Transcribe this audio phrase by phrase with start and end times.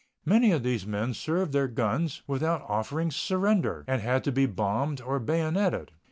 [0.25, 4.99] Many of these men served their guns without offering surrender, and had to be bombed
[4.99, 5.91] or bayoneted.